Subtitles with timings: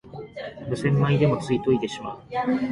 [0.67, 2.21] 無洗米でもつい研いでしまう